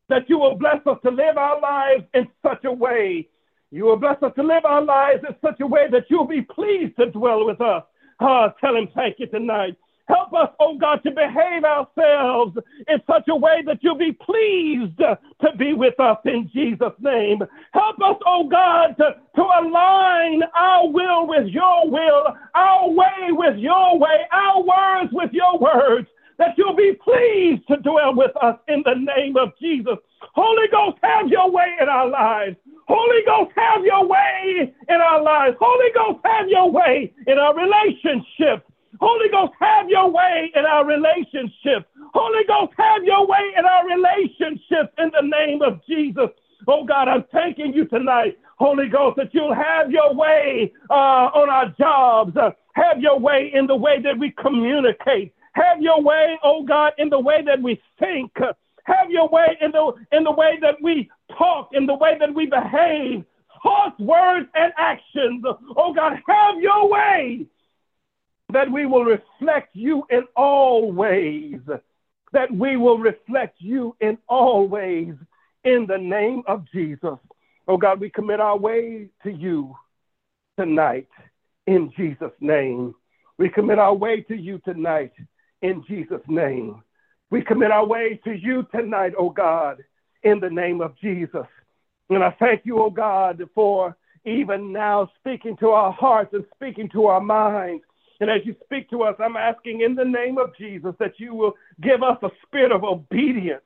that 0.10 0.30
you 0.30 0.40
will 0.40 0.56
bless 0.56 0.86
us 0.86 0.98
to 1.04 1.10
live 1.12 1.38
our 1.38 1.60
lives 1.60 2.04
in 2.14 2.28
such 2.44 2.66
a 2.66 2.72
way. 2.72 3.28
You 3.72 3.86
will 3.86 3.98
bless 3.98 4.22
us 4.24 4.32
to 4.36 4.44
live 4.44 4.66
our 4.66 4.84
lives 4.84 5.24
in 5.28 5.36
such 5.42 5.60
a 5.60 5.68
way 5.68 5.88
that 5.92 6.06
you'll 6.10 6.28
be 6.28 6.42
pleased 6.42 6.96
to 6.98 7.12
dwell 7.12 7.46
with 7.46 7.62
us. 7.62 7.84
Ah, 8.20 8.54
tell 8.62 8.76
him 8.76 8.88
thank 8.96 9.20
you 9.20 9.28
tonight. 9.28 9.76
Help 10.08 10.34
us, 10.34 10.50
oh 10.60 10.78
God, 10.78 11.02
to 11.04 11.12
behave 11.12 11.64
ourselves 11.64 12.58
in 12.88 13.02
such 13.08 13.28
a 13.28 13.36
way 13.36 13.64
that 13.66 13.80
you'll 13.82 13.98
be 13.98 14.12
pleased 14.12 14.98
to 14.98 15.58
be 15.58 15.74
with 15.74 16.00
us 16.00 16.18
in 16.26 16.50
Jesus' 16.54 16.94
name. 17.00 17.40
Help 17.74 17.96
us, 18.04 18.18
oh 18.26 18.48
God, 18.48 18.96
to, 18.98 19.16
to 19.36 19.42
align 19.42 20.44
our 20.56 20.88
will 20.88 21.28
with 21.28 21.48
your 21.48 21.90
will, 21.90 22.36
our 22.54 22.90
way 22.90 23.30
with 23.30 23.58
your 23.58 23.98
way, 23.98 24.28
our 24.32 24.62
words 24.62 25.12
with 25.12 25.32
your 25.34 25.58
words, 25.58 26.08
that 26.38 26.56
you'll 26.58 26.76
be 26.76 26.94
pleased 27.04 27.68
to 27.68 27.78
dwell 27.78 28.14
with 28.14 28.32
us 28.44 28.58
in 28.68 28.84
the 28.86 28.96
name 28.96 29.38
of 29.38 29.54
Jesus. 29.60 29.96
Holy 30.36 30.68
Ghost, 30.70 30.98
have 31.02 31.28
your 31.30 31.50
way 31.50 31.78
in 31.82 31.90
our 31.90 32.08
lives. 32.08 32.58
Holy 32.88 33.24
Ghost, 33.26 33.52
have 33.56 33.84
your 33.84 34.06
way 34.06 34.72
in 34.90 34.96
our 34.96 35.24
lives. 35.24 35.56
Holy 35.60 35.92
Ghost, 35.96 36.20
have 36.26 36.48
your 36.48 36.70
way 36.70 37.12
in 37.26 37.40
our 37.40 37.56
relationships. 37.56 38.70
Holy 39.00 39.30
Ghost, 39.30 39.54
have 39.60 39.90
your 39.90 40.10
way 40.10 40.52
in 40.56 40.66
our 40.66 40.86
relationship. 40.86 41.88
Holy 42.14 42.44
Ghost, 42.48 42.74
have 42.78 43.04
your 43.04 43.28
way 43.28 43.52
in 43.58 43.66
our 43.66 43.86
relationship 43.88 44.94
in 44.98 45.12
the 45.12 45.28
name 45.28 45.62
of 45.62 45.82
Jesus. 45.86 46.30
Oh 46.68 46.86
God, 46.86 47.08
I'm 47.08 47.26
thanking 47.32 47.74
you 47.74 47.86
tonight, 47.86 48.38
Holy 48.58 48.88
Ghost, 48.90 49.18
that 49.18 49.34
you'll 49.34 49.54
have 49.54 49.92
your 49.92 50.14
way 50.14 50.72
uh, 50.90 51.30
on 51.34 51.50
our 51.50 51.74
jobs. 51.78 52.36
Uh, 52.38 52.52
have 52.74 53.00
your 53.00 53.20
way 53.20 53.52
in 53.54 53.68
the 53.68 53.76
way 53.76 54.02
that 54.02 54.18
we 54.18 54.32
communicate. 54.32 55.34
Have 55.54 55.82
your 55.82 56.02
way, 56.02 56.38
oh 56.44 56.64
God, 56.64 56.94
in 56.98 57.10
the 57.10 57.20
way 57.20 57.42
that 57.46 57.62
we 57.62 57.82
think. 58.00 58.32
Have 58.84 59.10
your 59.10 59.30
way 59.30 59.58
in 59.62 59.72
the 59.72 59.94
in 60.12 60.24
the 60.24 60.32
way 60.32 60.58
that 60.62 60.76
we 60.82 61.10
talk, 61.38 61.70
in 61.74 61.86
the 61.86 61.96
way 61.96 62.18
that 62.20 62.34
we 62.34 62.46
behave, 62.46 63.24
thoughts, 63.64 64.00
words, 64.00 64.48
and 64.54 64.72
actions. 64.78 65.44
Oh 65.76 65.94
God, 65.94 66.14
have 66.28 66.62
your 66.62 66.90
way 66.90 67.48
that 68.52 68.72
we 68.72 68.86
will 68.86 69.04
reflect 69.06 69.76
you 69.76 70.04
in 70.10 70.24
all 70.36 70.92
ways, 70.92 71.60
that 72.32 72.52
we 72.52 72.78
will 72.78 72.98
reflect 72.98 73.56
you 73.60 73.96
in 74.02 74.18
all 74.28 74.68
ways 74.68 75.14
in 75.64 75.86
the 75.88 75.98
name 75.98 76.44
of 76.48 76.66
Jesus. 76.72 77.18
Oh 77.68 77.78
God, 77.78 78.00
we 78.00 78.10
commit 78.10 78.40
our 78.40 78.58
way 78.58 79.10
to 79.24 79.32
you 79.32 79.76
tonight 80.58 81.08
in 81.66 81.92
Jesus' 81.98 82.32
name. 82.40 82.94
We 83.38 83.50
commit 83.50 83.80
our 83.80 83.94
way 83.94 84.22
to 84.22 84.36
you 84.36 84.60
tonight 84.60 85.14
in 85.62 85.84
Jesus' 85.88 86.22
name. 86.28 86.84
We 87.32 87.42
commit 87.42 87.72
our 87.72 87.86
way 87.86 88.20
to 88.24 88.32
you 88.32 88.68
tonight, 88.74 89.14
oh 89.18 89.32
God, 89.32 89.84
in 90.24 90.40
the 90.40 90.50
name 90.50 90.82
of 90.82 90.96
Jesus. 91.00 91.48
And 92.10 92.24
I 92.24 92.36
thank 92.40 92.62
you, 92.66 92.80
oh 92.80 92.92
God, 92.92 93.42
for 93.56 93.98
even 94.26 94.72
now 94.72 95.10
speaking 95.20 95.58
to 95.58 95.70
our 95.70 95.92
hearts 95.92 96.34
and 96.34 96.46
speaking 96.56 96.90
to 96.90 97.08
our 97.08 97.22
minds 97.22 97.84
and 98.20 98.30
as 98.30 98.42
you 98.46 98.56
speak 98.64 98.90
to 98.92 99.04
us, 99.04 99.16
I'm 99.20 99.36
asking 99.36 99.82
in 99.82 99.96
the 99.96 100.06
name 100.06 100.38
of 100.38 100.56
Jesus 100.58 100.94
that 101.00 101.20
you 101.20 101.34
will 101.34 101.54
give 101.82 102.02
us 102.02 102.18
a 102.24 102.30
spirit 102.46 102.72
of 102.72 102.84
obedience. 102.84 103.62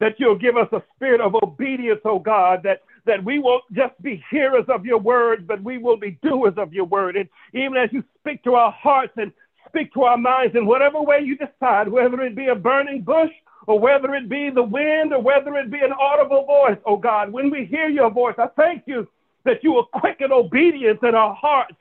That 0.00 0.14
you'll 0.18 0.38
give 0.38 0.56
us 0.56 0.68
a 0.72 0.82
spirit 0.94 1.20
of 1.20 1.34
obedience, 1.42 2.00
oh 2.04 2.18
God, 2.18 2.60
that, 2.64 2.80
that 3.06 3.24
we 3.24 3.38
won't 3.38 3.64
just 3.72 4.00
be 4.02 4.22
hearers 4.30 4.64
of 4.68 4.84
your 4.84 4.98
word, 4.98 5.46
but 5.46 5.62
we 5.62 5.78
will 5.78 5.96
be 5.96 6.18
doers 6.22 6.54
of 6.56 6.72
your 6.72 6.84
word. 6.84 7.16
And 7.16 7.28
even 7.54 7.76
as 7.76 7.90
you 7.92 8.02
speak 8.18 8.42
to 8.44 8.54
our 8.54 8.72
hearts 8.72 9.12
and 9.16 9.32
speak 9.68 9.94
to 9.94 10.02
our 10.02 10.18
minds 10.18 10.56
in 10.56 10.66
whatever 10.66 11.00
way 11.00 11.20
you 11.24 11.36
decide, 11.36 11.88
whether 11.88 12.20
it 12.22 12.34
be 12.36 12.48
a 12.48 12.54
burning 12.54 13.02
bush 13.02 13.30
or 13.66 13.78
whether 13.78 14.14
it 14.14 14.28
be 14.28 14.50
the 14.50 14.62
wind 14.62 15.12
or 15.14 15.22
whether 15.22 15.54
it 15.54 15.70
be 15.70 15.78
an 15.78 15.92
audible 15.92 16.44
voice, 16.44 16.78
oh 16.84 16.96
God, 16.98 17.32
when 17.32 17.50
we 17.50 17.64
hear 17.64 17.88
your 17.88 18.10
voice, 18.10 18.34
I 18.36 18.48
thank 18.56 18.82
you 18.86 19.08
that 19.44 19.62
you 19.62 19.72
will 19.72 19.86
quicken 19.86 20.32
obedience 20.32 20.98
in 21.02 21.14
our 21.14 21.34
hearts 21.34 21.76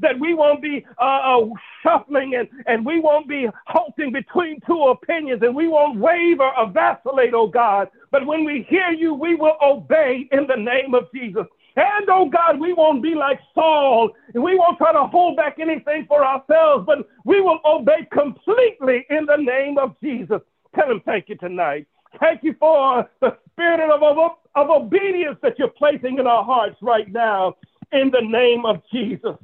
that 0.00 0.18
we 0.18 0.34
won't 0.34 0.62
be 0.62 0.84
uh, 1.00 1.38
uh, 1.40 1.46
shuffling 1.82 2.34
and, 2.34 2.48
and 2.66 2.84
we 2.84 3.00
won't 3.00 3.28
be 3.28 3.48
halting 3.66 4.12
between 4.12 4.60
two 4.66 4.82
opinions 4.84 5.42
and 5.42 5.54
we 5.54 5.68
won't 5.68 5.98
waver 5.98 6.50
or 6.56 6.70
vacillate, 6.70 7.34
oh 7.34 7.48
God. 7.48 7.88
But 8.10 8.26
when 8.26 8.44
we 8.44 8.66
hear 8.68 8.90
you, 8.90 9.14
we 9.14 9.34
will 9.34 9.56
obey 9.62 10.28
in 10.32 10.46
the 10.46 10.56
name 10.56 10.94
of 10.94 11.10
Jesus. 11.12 11.46
And 11.76 12.08
oh 12.08 12.28
God, 12.28 12.58
we 12.58 12.72
won't 12.72 13.02
be 13.02 13.14
like 13.14 13.38
Saul, 13.54 14.10
and 14.34 14.42
we 14.42 14.58
won't 14.58 14.78
try 14.78 14.92
to 14.92 15.04
hold 15.04 15.36
back 15.36 15.58
anything 15.60 16.06
for 16.08 16.24
ourselves, 16.24 16.84
but 16.86 17.08
we 17.24 17.40
will 17.40 17.60
obey 17.64 18.06
completely 18.12 19.06
in 19.10 19.26
the 19.26 19.36
name 19.36 19.78
of 19.78 19.94
Jesus. 20.02 20.40
Tell 20.74 20.90
him 20.90 21.00
thank 21.04 21.28
you 21.28 21.36
tonight. 21.36 21.86
Thank 22.18 22.42
you 22.42 22.54
for 22.58 23.08
the 23.20 23.36
spirit 23.52 23.80
of, 23.90 24.02
of, 24.02 24.32
of 24.54 24.70
obedience 24.70 25.38
that 25.42 25.58
you're 25.58 25.68
placing 25.68 26.18
in 26.18 26.26
our 26.26 26.42
hearts 26.42 26.76
right 26.80 27.10
now 27.12 27.54
in 27.92 28.10
the 28.10 28.22
name 28.22 28.64
of 28.64 28.82
Jesus. 28.92 29.36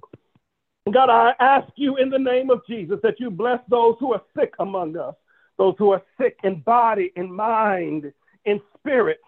God, 0.92 1.08
I 1.08 1.32
ask 1.40 1.66
you 1.76 1.96
in 1.96 2.10
the 2.10 2.18
name 2.18 2.50
of 2.50 2.60
Jesus 2.66 2.98
that 3.02 3.18
you 3.18 3.30
bless 3.30 3.58
those 3.70 3.96
who 4.00 4.12
are 4.12 4.20
sick 4.38 4.52
among 4.58 4.98
us, 4.98 5.14
those 5.56 5.74
who 5.78 5.92
are 5.92 6.02
sick 6.20 6.36
in 6.44 6.60
body, 6.60 7.10
in 7.16 7.34
mind, 7.34 8.12
in 8.44 8.60
spirit. 8.78 9.20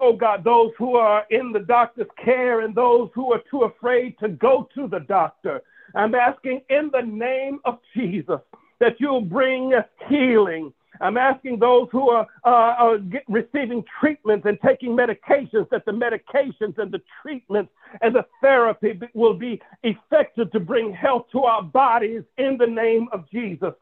Oh 0.00 0.14
God, 0.14 0.42
those 0.42 0.72
who 0.76 0.96
are 0.96 1.24
in 1.30 1.52
the 1.52 1.60
doctor's 1.60 2.08
care 2.22 2.62
and 2.62 2.74
those 2.74 3.08
who 3.14 3.32
are 3.32 3.40
too 3.48 3.62
afraid 3.62 4.18
to 4.18 4.30
go 4.30 4.68
to 4.74 4.88
the 4.88 4.98
doctor. 4.98 5.62
I'm 5.94 6.16
asking 6.16 6.62
in 6.70 6.90
the 6.92 7.02
name 7.02 7.60
of 7.64 7.78
Jesus 7.94 8.40
that 8.80 8.96
you'll 8.98 9.20
bring 9.20 9.74
healing, 10.08 10.72
I'm 11.00 11.16
asking 11.16 11.58
those 11.58 11.88
who 11.92 12.10
are, 12.10 12.26
uh, 12.44 12.48
are 12.48 12.98
get, 12.98 13.24
receiving 13.28 13.84
treatments 14.00 14.46
and 14.46 14.58
taking 14.64 14.90
medications 14.90 15.68
that 15.70 15.84
the 15.84 15.92
medications 15.92 16.78
and 16.78 16.92
the 16.92 17.02
treatments 17.22 17.72
and 18.00 18.14
the 18.14 18.24
therapy 18.40 18.98
will 19.14 19.34
be 19.34 19.60
effective 19.82 20.50
to 20.52 20.60
bring 20.60 20.92
health 20.92 21.26
to 21.32 21.44
our 21.44 21.62
bodies 21.62 22.22
in 22.38 22.56
the 22.58 22.66
name 22.66 23.08
of 23.12 23.28
Jesus. 23.30 23.74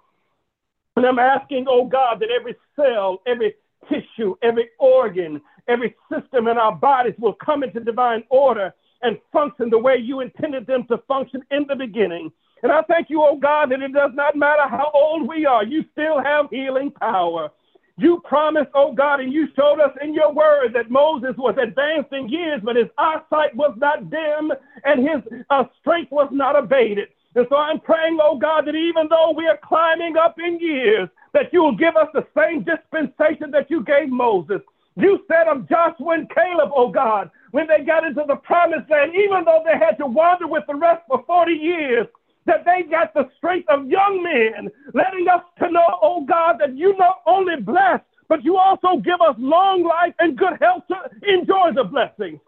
And 0.97 1.04
I'm 1.04 1.18
asking, 1.18 1.66
oh 1.68 1.87
God, 1.87 2.21
that 2.21 2.28
every 2.30 2.54
cell, 2.76 3.21
every 3.26 3.54
tissue, 3.88 4.37
every 4.42 4.71
organ, 4.78 5.40
every 5.68 5.94
system 6.12 6.47
in 6.49 6.59
our 6.59 6.75
bodies 6.75 7.14
will 7.18 7.35
come 7.35 7.62
into 7.62 7.80
divine 7.80 8.25
order 8.30 8.73
and 9.04 9.18
function 9.32 9.70
the 9.70 9.78
way 9.78 9.96
you 9.96 10.20
intended 10.20 10.66
them 10.66 10.87
to 10.88 10.99
function 11.06 11.42
in 11.50 11.66
the 11.68 11.76
beginning. 11.76 12.32
And 12.62 12.73
I 12.73 12.82
thank 12.82 13.11
you, 13.11 13.23
oh 13.23 13.37
God, 13.37 13.70
that 13.70 13.82
it 13.82 13.92
does 13.92 14.12
not 14.14 14.37
matter 14.37 14.66
how 14.68 14.90
old 14.94 15.28
we 15.28 15.44
are, 15.46 15.64
you 15.64 15.84
still 15.92 16.23
have 16.23 16.46
healing 16.50 16.90
power. 16.90 17.50
You 17.96 18.20
promised, 18.25 18.70
oh 18.75 18.92
God, 18.92 19.20
and 19.20 19.32
you 19.32 19.49
showed 19.54 19.80
us 19.80 19.92
in 20.02 20.14
your 20.14 20.32
word 20.32 20.73
that 20.75 20.90
Moses 20.90 21.34
was 21.37 21.56
advanced 21.62 22.12
in 22.12 22.28
years, 22.28 22.61
but 22.64 22.75
his 22.75 22.88
eyesight 22.99 23.54
was 23.54 23.75
not 23.76 24.11
dim 24.11 24.50
and 24.84 25.00
his 25.06 25.44
uh, 25.50 25.64
strength 25.80 26.11
was 26.11 26.28
not 26.32 26.56
abated. 26.58 27.08
And 27.37 27.46
so 27.49 27.56
I'm 27.56 27.80
praying, 27.80 28.18
oh 28.20 28.38
God, 28.38 28.66
that 28.66 28.75
even 28.75 29.08
though 29.08 29.32
we 29.37 29.46
are 29.46 29.58
climbing 29.62 30.16
up 30.16 30.37
in 30.38 30.58
years, 30.58 31.08
that 31.34 31.52
you 31.52 31.62
will 31.62 31.76
give 31.76 31.96
us 31.96 32.08
the 32.14 32.26
same 32.37 32.64
dispensation 32.64 33.50
that 33.50 33.70
you 33.70 33.84
gave 33.84 34.08
Moses. 34.08 34.61
You 34.96 35.25
said 35.28 35.49
of 35.49 35.68
Joshua 35.68 36.14
and 36.14 36.30
Caleb, 36.30 36.70
oh 36.75 36.90
God, 36.90 37.30
when 37.54 37.68
they 37.68 37.84
got 37.84 38.02
into 38.04 38.25
the 38.26 38.34
promised 38.34 38.90
land, 38.90 39.12
even 39.14 39.44
though 39.44 39.62
they 39.64 39.78
had 39.78 39.96
to 39.96 40.06
wander 40.06 40.49
with 40.49 40.64
the 40.66 40.75
rest 40.75 41.02
for 41.06 41.23
40 41.25 41.52
years, 41.52 42.04
that 42.46 42.64
they 42.64 42.82
got 42.90 43.14
the 43.14 43.30
strength 43.37 43.68
of 43.68 43.87
young 43.87 44.25
men, 44.25 44.68
letting 44.92 45.28
us 45.28 45.40
to 45.61 45.70
know, 45.70 45.87
oh 46.02 46.26
God, 46.26 46.56
that 46.58 46.76
you 46.76 46.99
not 46.99 47.23
only 47.28 47.54
bless, 47.62 48.00
but 48.28 48.42
you 48.42 48.56
also 48.56 48.96
give 48.96 49.20
us 49.20 49.37
long 49.38 49.84
life 49.84 50.14
and 50.18 50.37
good 50.37 50.58
health 50.61 50.82
to 50.88 50.96
enjoy 51.32 51.70
the 51.73 51.84
blessings. 51.84 52.40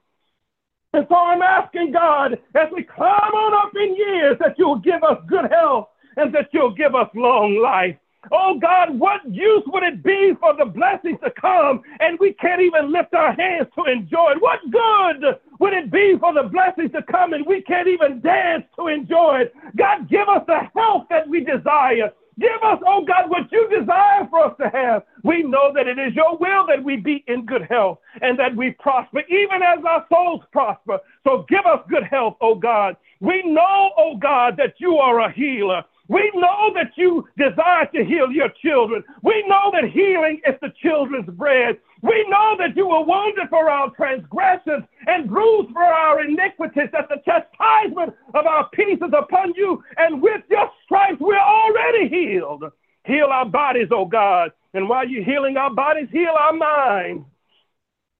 And 0.92 1.06
so 1.08 1.14
I'm 1.14 1.40
asking 1.40 1.92
God, 1.92 2.32
as 2.56 2.68
we 2.74 2.82
climb 2.82 3.06
on 3.30 3.54
up 3.54 3.72
in 3.76 3.94
years, 3.94 4.36
that 4.40 4.58
you'll 4.58 4.80
give 4.80 5.04
us 5.04 5.18
good 5.28 5.48
health 5.52 5.86
and 6.16 6.34
that 6.34 6.48
you'll 6.52 6.74
give 6.74 6.96
us 6.96 7.08
long 7.14 7.62
life. 7.62 7.94
Oh 8.32 8.58
God, 8.60 8.98
what 8.98 9.20
use 9.30 9.62
would 9.66 9.82
it 9.82 10.02
be 10.02 10.32
for 10.40 10.54
the 10.56 10.64
blessings 10.64 11.18
to 11.22 11.30
come 11.40 11.82
and 12.00 12.18
we 12.18 12.32
can't 12.34 12.60
even 12.60 12.92
lift 12.92 13.14
our 13.14 13.32
hands 13.32 13.68
to 13.76 13.84
enjoy 13.90 14.32
it? 14.32 14.42
What 14.42 14.60
good 14.70 15.38
would 15.60 15.72
it 15.72 15.90
be 15.90 16.16
for 16.18 16.34
the 16.34 16.48
blessings 16.48 16.92
to 16.92 17.02
come 17.02 17.32
and 17.32 17.46
we 17.46 17.62
can't 17.62 17.88
even 17.88 18.20
dance 18.20 18.64
to 18.76 18.88
enjoy 18.88 19.42
it? 19.42 19.54
God, 19.76 20.08
give 20.08 20.28
us 20.28 20.42
the 20.46 20.60
health 20.74 21.06
that 21.10 21.28
we 21.28 21.40
desire. 21.44 22.12
Give 22.38 22.62
us, 22.62 22.78
oh 22.86 23.02
God, 23.06 23.30
what 23.30 23.50
you 23.50 23.66
desire 23.70 24.26
for 24.28 24.44
us 24.44 24.56
to 24.60 24.68
have. 24.68 25.04
We 25.24 25.42
know 25.42 25.72
that 25.74 25.86
it 25.86 25.98
is 25.98 26.14
your 26.14 26.36
will 26.36 26.66
that 26.66 26.84
we 26.84 26.96
be 26.96 27.24
in 27.28 27.46
good 27.46 27.62
health 27.62 27.98
and 28.20 28.38
that 28.38 28.54
we 28.54 28.72
prosper, 28.72 29.20
even 29.28 29.62
as 29.62 29.82
our 29.88 30.04
souls 30.12 30.42
prosper. 30.52 30.98
So 31.24 31.46
give 31.48 31.64
us 31.64 31.80
good 31.88 32.04
health, 32.04 32.36
oh 32.42 32.54
God. 32.54 32.96
We 33.20 33.42
know, 33.46 33.90
oh 33.96 34.16
God, 34.18 34.56
that 34.58 34.74
you 34.78 34.96
are 34.96 35.20
a 35.20 35.32
healer. 35.32 35.82
We 36.08 36.30
know 36.34 36.72
that 36.74 36.92
you 36.96 37.26
desire 37.36 37.86
to 37.94 38.04
heal 38.04 38.30
your 38.30 38.50
children. 38.62 39.02
We 39.22 39.44
know 39.48 39.70
that 39.72 39.90
healing 39.90 40.40
is 40.46 40.54
the 40.60 40.72
children's 40.82 41.28
bread. 41.30 41.78
We 42.02 42.24
know 42.28 42.56
that 42.58 42.76
you 42.76 42.86
were 42.86 43.04
wounded 43.04 43.48
for 43.50 43.68
our 43.68 43.90
transgressions 43.90 44.84
and 45.06 45.28
bruised 45.28 45.72
for 45.72 45.82
our 45.82 46.22
iniquities, 46.22 46.90
that 46.92 47.08
the 47.08 47.22
chastisement 47.24 48.14
of 48.34 48.46
our 48.46 48.68
peace 48.70 48.98
is 49.00 49.12
upon 49.16 49.54
you, 49.56 49.82
and 49.96 50.22
with 50.22 50.42
your 50.48 50.70
stripes 50.84 51.18
we're 51.20 51.38
already 51.38 52.08
healed. 52.08 52.64
Heal 53.04 53.26
our 53.26 53.46
bodies, 53.46 53.88
O 53.90 53.98
oh 53.98 54.04
God. 54.04 54.52
And 54.74 54.88
while 54.88 55.08
you're 55.08 55.24
healing 55.24 55.56
our 55.56 55.72
bodies, 55.72 56.08
heal 56.12 56.34
our 56.38 56.52
minds, 56.52 57.24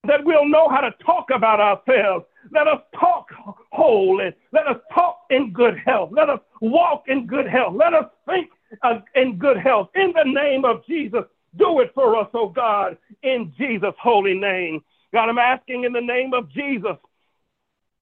that 0.07 0.23
we'll 0.23 0.47
know 0.47 0.69
how 0.69 0.81
to 0.81 0.91
talk 1.05 1.29
about 1.33 1.59
ourselves 1.59 2.25
let 2.51 2.67
us 2.67 2.81
talk 2.99 3.27
holy. 3.71 4.33
Let 4.51 4.67
us 4.67 4.77
talk 4.93 5.19
in 5.29 5.51
good 5.53 5.77
health. 5.85 6.11
Let 6.11 6.29
us 6.29 6.39
walk 6.61 7.03
in 7.07 7.27
good 7.27 7.47
health. 7.47 7.75
Let 7.75 7.93
us 7.93 8.05
think 8.25 8.49
uh, 8.83 8.99
in 9.15 9.37
good 9.37 9.57
health. 9.57 9.89
In 9.95 10.13
the 10.13 10.29
name 10.29 10.65
of 10.65 10.85
Jesus, 10.85 11.23
do 11.57 11.79
it 11.79 11.91
for 11.93 12.15
us, 12.15 12.29
oh 12.33 12.49
God, 12.49 12.97
in 13.23 13.53
Jesus' 13.57 13.95
holy 14.01 14.33
name. 14.33 14.81
God, 15.13 15.29
I'm 15.29 15.37
asking 15.37 15.85
in 15.85 15.93
the 15.93 16.01
name 16.01 16.33
of 16.33 16.49
Jesus. 16.51 16.97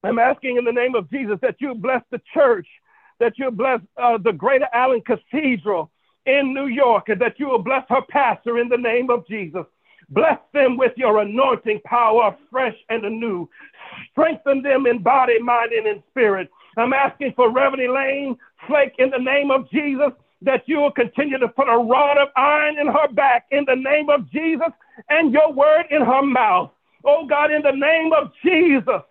I'm 0.02 0.18
asking 0.18 0.56
in 0.56 0.64
the 0.64 0.72
name 0.72 0.94
of 0.94 1.10
Jesus 1.10 1.38
that 1.42 1.56
you 1.58 1.74
bless 1.74 2.02
the 2.10 2.20
church, 2.34 2.66
that 3.18 3.38
you 3.38 3.50
bless 3.50 3.80
uh, 3.96 4.18
the 4.18 4.32
Greater 4.32 4.68
Allen 4.72 5.02
Cathedral 5.04 5.90
in 6.26 6.52
New 6.52 6.66
York, 6.66 7.08
and 7.08 7.20
that 7.20 7.38
you 7.38 7.48
will 7.48 7.62
bless 7.62 7.84
her 7.88 8.02
pastor 8.08 8.58
in 8.58 8.68
the 8.68 8.76
name 8.76 9.10
of 9.10 9.26
Jesus. 9.26 9.64
Bless 10.10 10.38
them 10.52 10.76
with 10.76 10.92
your 10.96 11.20
anointing 11.20 11.80
power, 11.84 12.36
fresh 12.50 12.76
and 12.88 13.04
anew. 13.04 13.48
Strengthen 14.12 14.62
them 14.62 14.86
in 14.86 15.02
body, 15.02 15.40
mind, 15.40 15.72
and 15.72 15.86
in 15.86 16.02
spirit. 16.10 16.48
I'm 16.76 16.92
asking 16.92 17.32
for 17.34 17.50
Reverend 17.50 17.82
Elaine 17.82 18.36
Flake 18.66 18.94
in 18.98 19.10
the 19.10 19.18
name 19.18 19.50
of 19.50 19.68
Jesus 19.70 20.12
that 20.42 20.62
you 20.66 20.78
will 20.78 20.92
continue 20.92 21.38
to 21.38 21.48
put 21.48 21.68
a 21.68 21.76
rod 21.76 22.18
of 22.18 22.28
iron 22.36 22.78
in 22.78 22.86
her 22.86 23.08
back 23.12 23.46
in 23.50 23.64
the 23.66 23.74
name 23.74 24.10
of 24.10 24.30
Jesus 24.30 24.72
and 25.08 25.32
your 25.32 25.52
word 25.52 25.86
in 25.90 26.02
her 26.02 26.22
mouth. 26.22 26.70
Oh 27.04 27.26
God, 27.26 27.50
in 27.50 27.62
the 27.62 27.72
name 27.72 28.12
of 28.12 28.32
Jesus, 28.44 29.02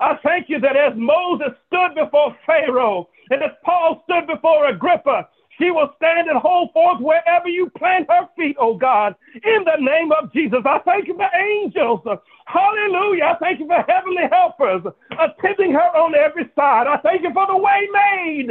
I 0.00 0.18
thank 0.22 0.48
you 0.48 0.60
that 0.60 0.76
as 0.76 0.92
Moses 0.96 1.56
stood 1.66 1.94
before 1.94 2.36
Pharaoh 2.46 3.08
and 3.30 3.42
as 3.42 3.52
Paul 3.64 4.02
stood 4.04 4.26
before 4.26 4.68
Agrippa, 4.68 5.28
she 5.58 5.70
will 5.70 5.92
stand 5.96 6.28
and 6.28 6.38
hold 6.38 6.72
forth 6.72 7.00
wherever 7.00 7.48
you 7.48 7.70
plant 7.70 8.08
her 8.08 8.28
feet, 8.36 8.56
oh 8.58 8.76
God, 8.76 9.14
in 9.34 9.64
the 9.64 9.80
name 9.80 10.10
of 10.12 10.32
Jesus. 10.32 10.60
I 10.64 10.78
thank 10.84 11.08
you 11.08 11.14
for 11.14 11.28
angels. 11.36 12.00
Hallelujah. 12.46 13.24
I 13.24 13.36
thank 13.38 13.60
you 13.60 13.66
for 13.66 13.84
heavenly 13.88 14.24
helpers 14.30 14.82
attending 15.18 15.72
her 15.72 15.96
on 15.96 16.14
every 16.14 16.50
side. 16.56 16.86
I 16.86 16.98
thank 16.98 17.22
you 17.22 17.32
for 17.32 17.46
the 17.46 17.56
way 17.56 17.88
made 17.92 18.50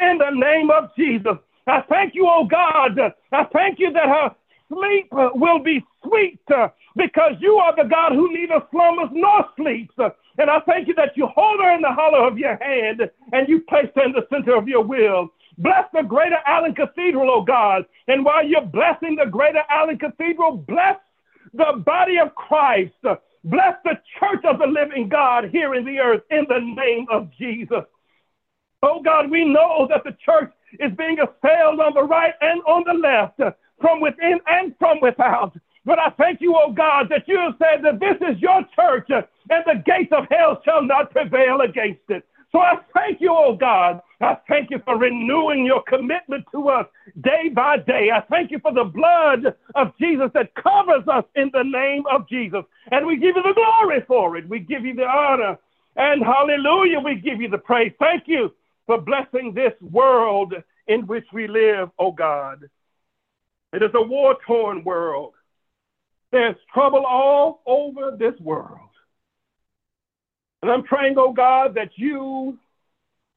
in 0.00 0.18
the 0.18 0.30
name 0.30 0.70
of 0.70 0.90
Jesus. 0.96 1.36
I 1.66 1.82
thank 1.88 2.14
you, 2.14 2.26
oh 2.28 2.44
God. 2.44 2.98
I 3.32 3.44
thank 3.52 3.78
you 3.78 3.92
that 3.92 4.06
her 4.08 4.34
sleep 4.68 5.08
will 5.12 5.58
be 5.58 5.84
sweet 6.04 6.40
because 6.96 7.32
you 7.40 7.56
are 7.56 7.74
the 7.76 7.88
God 7.88 8.12
who 8.12 8.32
neither 8.32 8.62
slumbers 8.70 9.10
nor 9.12 9.44
sleeps. 9.56 9.94
And 10.38 10.50
I 10.50 10.60
thank 10.60 10.88
you 10.88 10.94
that 10.94 11.16
you 11.16 11.26
hold 11.26 11.60
her 11.60 11.74
in 11.74 11.82
the 11.82 11.92
hollow 11.92 12.26
of 12.26 12.38
your 12.38 12.56
hand 12.62 13.02
and 13.32 13.48
you 13.48 13.60
place 13.62 13.88
her 13.94 14.04
in 14.04 14.12
the 14.12 14.26
center 14.30 14.56
of 14.56 14.68
your 14.68 14.82
will. 14.82 15.32
Bless 15.60 15.84
the 15.92 16.02
Greater 16.02 16.38
Allen 16.46 16.74
Cathedral, 16.74 17.30
oh 17.30 17.42
God. 17.42 17.84
And 18.08 18.24
while 18.24 18.44
you're 18.46 18.62
blessing 18.62 19.16
the 19.16 19.30
Greater 19.30 19.62
Allen 19.68 19.98
Cathedral, 19.98 20.56
bless 20.56 20.96
the 21.52 21.82
body 21.84 22.18
of 22.18 22.34
Christ. 22.34 22.94
Bless 23.44 23.76
the 23.84 23.98
church 24.18 24.44
of 24.44 24.58
the 24.58 24.66
living 24.66 25.08
God 25.08 25.50
here 25.50 25.74
in 25.74 25.84
the 25.84 25.98
earth 25.98 26.22
in 26.30 26.46
the 26.48 26.60
name 26.60 27.06
of 27.10 27.30
Jesus. 27.38 27.84
Oh 28.82 29.02
God, 29.02 29.30
we 29.30 29.44
know 29.44 29.86
that 29.90 30.04
the 30.04 30.16
church 30.24 30.50
is 30.78 30.92
being 30.96 31.18
assailed 31.20 31.80
on 31.80 31.92
the 31.94 32.04
right 32.04 32.32
and 32.40 32.62
on 32.62 32.84
the 32.86 32.94
left, 32.94 33.38
from 33.80 34.00
within 34.00 34.40
and 34.46 34.74
from 34.78 34.98
without. 35.02 35.54
But 35.84 35.98
I 35.98 36.10
thank 36.10 36.40
you, 36.40 36.54
oh 36.56 36.72
God, 36.72 37.08
that 37.10 37.26
you 37.26 37.38
have 37.38 37.54
said 37.58 37.84
that 37.84 38.00
this 38.00 38.16
is 38.28 38.40
your 38.40 38.62
church 38.74 39.08
and 39.10 39.64
the 39.66 39.82
gates 39.84 40.12
of 40.12 40.24
hell 40.30 40.60
shall 40.64 40.82
not 40.82 41.10
prevail 41.10 41.60
against 41.60 42.08
it. 42.08 42.24
So 42.52 42.58
I 42.58 42.78
thank 42.94 43.20
you, 43.20 43.30
oh 43.32 43.56
God. 43.56 44.00
I 44.20 44.36
thank 44.48 44.70
you 44.70 44.80
for 44.84 44.98
renewing 44.98 45.64
your 45.64 45.82
commitment 45.84 46.44
to 46.52 46.68
us 46.68 46.86
day 47.20 47.48
by 47.54 47.78
day. 47.78 48.10
I 48.14 48.20
thank 48.28 48.50
you 48.50 48.58
for 48.58 48.74
the 48.74 48.84
blood 48.84 49.54
of 49.74 49.92
Jesus 49.98 50.30
that 50.34 50.54
covers 50.54 51.06
us 51.08 51.24
in 51.36 51.50
the 51.52 51.62
name 51.62 52.04
of 52.10 52.28
Jesus. 52.28 52.62
And 52.90 53.06
we 53.06 53.16
give 53.16 53.36
you 53.36 53.42
the 53.42 53.54
glory 53.54 54.04
for 54.06 54.36
it. 54.36 54.48
We 54.48 54.58
give 54.58 54.84
you 54.84 54.94
the 54.94 55.06
honor. 55.06 55.58
And 55.96 56.22
hallelujah, 56.24 57.00
we 57.00 57.16
give 57.16 57.40
you 57.40 57.48
the 57.48 57.58
praise. 57.58 57.92
Thank 57.98 58.24
you 58.26 58.52
for 58.86 59.00
blessing 59.00 59.54
this 59.54 59.72
world 59.80 60.54
in 60.88 61.06
which 61.06 61.26
we 61.32 61.46
live, 61.46 61.90
oh 61.98 62.12
God. 62.12 62.68
It 63.72 63.82
is 63.82 63.90
a 63.94 64.02
war 64.02 64.36
torn 64.46 64.82
world. 64.82 65.34
There's 66.32 66.56
trouble 66.72 67.04
all 67.06 67.62
over 67.66 68.16
this 68.16 68.38
world. 68.40 68.89
And 70.62 70.70
I'm 70.70 70.82
praying, 70.82 71.14
oh 71.16 71.32
God, 71.32 71.74
that 71.76 71.90
you 71.96 72.58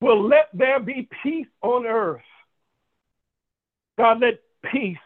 will 0.02 0.28
let 0.28 0.50
there 0.54 0.80
be 0.80 1.08
peace 1.24 1.48
on 1.62 1.86
earth. 1.86 2.22
God, 3.98 4.20
let 4.20 4.40
peace 4.72 4.98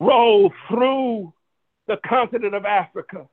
roll 0.00 0.52
through 0.68 1.32
the 1.86 1.96
continent 2.06 2.54
of 2.54 2.64
Africa. 2.64 3.28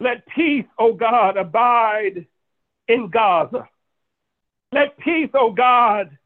Let 0.00 0.26
peace, 0.26 0.66
oh 0.78 0.92
God, 0.92 1.36
abide 1.36 2.26
in 2.88 3.08
Gaza. 3.08 3.68
Let 4.72 4.98
peace, 4.98 5.30
oh 5.34 5.52
God, 5.52 6.16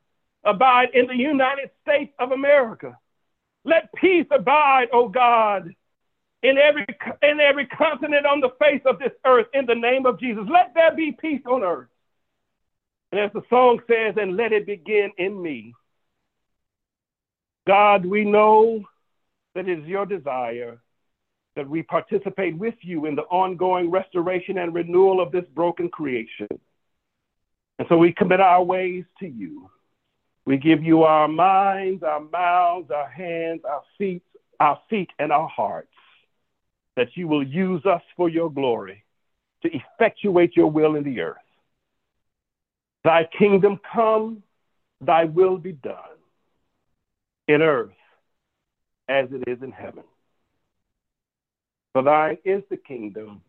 abide 0.45 0.89
in 0.95 1.07
the 1.07 1.17
United 1.17 1.71
States 1.83 2.13
of 2.19 2.33
America. 2.33 2.99
Let 3.65 3.93
peace 3.95 4.27
abide, 4.31 4.89
oh 4.93 5.09
God, 5.09 5.75
in 6.45 6.59
every 6.59 6.87
in 7.23 7.41
every 7.41 7.67
continent 7.67 8.27
on 8.27 8.41
the 8.41 8.51
face 8.61 8.83
of 8.85 8.99
this 8.99 9.13
earth 9.27 9.47
in 9.55 9.65
the 9.65 9.75
name 9.75 10.05
of 10.05 10.21
Jesus. 10.21 10.45
Let 10.49 10.75
there 10.75 10.95
be 10.95 11.11
peace 11.11 11.41
on 11.47 11.65
earth. 11.65 11.89
And 13.11 13.21
as 13.21 13.33
the 13.33 13.43
song 13.49 13.81
says, 13.89 14.15
and 14.21 14.37
let 14.37 14.53
it 14.53 14.67
begin 14.67 15.11
in 15.17 15.41
me. 15.41 15.75
God, 17.67 18.05
we 18.05 18.25
know 18.25 18.85
that 19.55 19.69
it 19.69 19.79
is 19.79 19.87
your 19.87 20.05
desire 20.05 20.79
that 21.57 21.69
we 21.69 21.83
participate 21.83 22.59
with 22.59 22.75
you 22.83 23.07
in 23.07 23.15
the 23.15 23.23
ongoing 23.23 23.91
restoration 23.91 24.59
and 24.59 24.75
renewal 24.75 25.21
of 25.21 25.33
this 25.33 25.45
broken 25.55 25.89
creation. 25.89 26.49
And 27.79 27.89
so 27.89 27.97
we 27.97 28.13
commit 28.13 28.41
our 28.41 28.63
ways 28.63 29.05
to 29.21 29.27
you. 29.27 29.71
We 30.45 30.59
give 30.59 30.83
you 30.83 31.05
our 31.05 31.29
minds, 31.29 32.03
our 32.03 32.21
mouths, 32.21 32.91
our 32.91 33.09
hands, 33.09 33.63
our 33.65 33.83
feet, 33.97 34.23
our 34.61 34.79
feet 34.91 35.11
and 35.19 35.33
our 35.33 35.49
hearts 35.49 35.89
that 36.97 37.09
you 37.15 37.29
will 37.29 37.43
use 37.43 37.85
us 37.87 38.03
for 38.17 38.29
your 38.29 38.51
glory 38.51 39.05
to 39.63 39.71
effectuate 39.75 40.57
your 40.57 40.71
will 40.71 40.97
in 40.97 41.05
the 41.05 41.21
earth. 41.21 41.37
Thy 43.03 43.29
kingdom 43.39 43.81
come, 43.93 44.43
thy 45.01 45.25
will 45.25 45.59
be 45.59 45.73
done 45.73 45.95
in 47.49 47.63
earth 47.63 47.91
as 49.09 49.29
it 49.33 49.49
is 49.49 49.63
in 49.63 49.73
heaven. 49.73 50.05
For 51.93 52.03
thine 52.03 52.39
is 52.45 52.63
the 52.71 52.77
kingdom, 52.77 53.43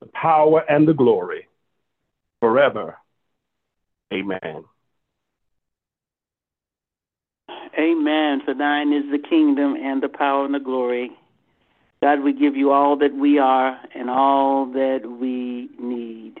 the 0.00 0.06
power, 0.06 0.64
and 0.70 0.86
the 0.86 0.94
glory 0.94 1.48
forever. 2.40 2.96
Amen. 4.12 4.64
Amen. 7.78 8.42
For 8.44 8.54
thine 8.54 8.92
is 8.92 9.04
the 9.10 9.18
kingdom 9.18 9.76
and 9.76 10.02
the 10.02 10.08
power 10.08 10.44
and 10.44 10.54
the 10.54 10.60
glory 10.60 11.10
God, 12.00 12.20
we 12.20 12.32
give 12.32 12.54
you 12.54 12.70
all 12.70 12.96
that 12.98 13.14
we 13.14 13.38
are 13.38 13.78
and 13.94 14.08
all 14.08 14.66
that 14.66 15.18
we 15.20 15.68
need. 15.80 16.40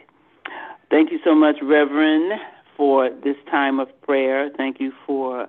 Thank 0.90 1.10
you 1.10 1.18
so 1.24 1.34
much, 1.34 1.56
Reverend, 1.60 2.40
for 2.76 3.10
this 3.10 3.36
time 3.50 3.80
of 3.80 3.88
prayer. 4.02 4.50
Thank 4.56 4.80
you 4.80 4.92
for 5.04 5.48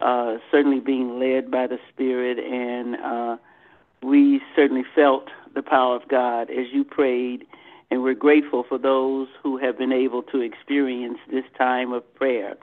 uh, 0.00 0.36
certainly 0.50 0.80
being 0.80 1.18
led 1.20 1.50
by 1.50 1.66
the 1.66 1.78
Spirit, 1.88 2.38
and 2.38 2.96
uh, 2.96 3.36
we 4.02 4.40
certainly 4.56 4.84
felt 4.94 5.28
the 5.54 5.62
power 5.62 5.96
of 5.96 6.08
God 6.08 6.50
as 6.50 6.66
you 6.72 6.84
prayed, 6.84 7.46
and 7.90 8.02
we're 8.02 8.14
grateful 8.14 8.64
for 8.68 8.76
those 8.76 9.28
who 9.42 9.56
have 9.58 9.78
been 9.78 9.92
able 9.92 10.22
to 10.24 10.40
experience 10.40 11.18
this 11.30 11.44
time 11.56 11.92
of 11.92 12.02
prayer. 12.14 12.56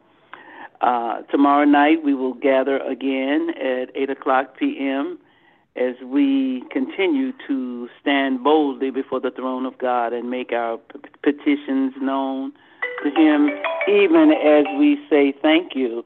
Uh, 0.81 1.21
tomorrow 1.31 1.63
night 1.63 2.03
we 2.03 2.13
will 2.13 2.33
gather 2.33 2.79
again 2.79 3.51
at 3.51 3.89
8 3.95 4.09
o'clock 4.09 4.57
p.m. 4.57 5.19
as 5.75 5.95
we 6.03 6.63
continue 6.71 7.31
to 7.47 7.87
stand 8.01 8.43
boldly 8.43 8.91
before 8.91 9.19
the 9.19 9.31
throne 9.31 9.65
of 9.65 9.77
God 9.77 10.13
and 10.13 10.29
make 10.29 10.51
our 10.51 10.77
p- 10.77 10.99
petitions 11.23 11.93
known 12.01 12.51
to 13.03 13.09
Him, 13.09 13.49
even 13.87 14.31
as 14.31 14.65
we 14.77 14.97
say 15.09 15.33
thank 15.41 15.75
you. 15.75 16.03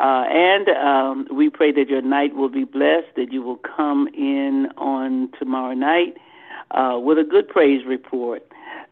Uh, 0.00 0.24
and 0.30 0.68
um, 0.70 1.26
we 1.36 1.50
pray 1.50 1.70
that 1.72 1.88
your 1.88 2.02
night 2.02 2.34
will 2.34 2.48
be 2.48 2.64
blessed, 2.64 3.08
that 3.16 3.32
you 3.32 3.42
will 3.42 3.58
come 3.58 4.08
in 4.14 4.68
on 4.78 5.30
tomorrow 5.38 5.74
night 5.74 6.16
uh, 6.72 6.98
with 6.98 7.18
a 7.18 7.24
good 7.24 7.48
praise 7.48 7.84
report. 7.86 8.42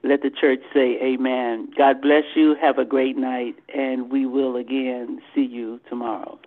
Let 0.03 0.23
the 0.23 0.31
church 0.31 0.61
say 0.73 0.99
amen. 1.03 1.71
God 1.77 2.01
bless 2.01 2.25
you. 2.35 2.55
Have 2.61 2.79
a 2.79 2.85
great 2.85 3.17
night, 3.17 3.57
and 3.75 4.11
we 4.11 4.27
will 4.27 4.57
again 4.57 5.21
see 5.35 5.45
you 5.45 5.81
tomorrow. 5.89 6.39